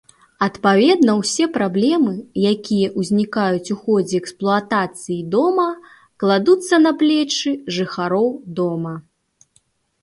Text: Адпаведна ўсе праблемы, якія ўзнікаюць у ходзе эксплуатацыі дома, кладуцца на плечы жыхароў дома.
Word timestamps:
Адпаведна 0.45 1.11
ўсе 1.17 1.45
праблемы, 1.57 2.13
якія 2.51 2.87
ўзнікаюць 3.01 3.71
у 3.75 3.77
ходзе 3.83 4.15
эксплуатацыі 4.23 5.19
дома, 5.37 5.67
кладуцца 6.25 6.75
на 6.89 6.97
плечы 7.05 7.51
жыхароў 7.79 8.29
дома. 8.61 8.99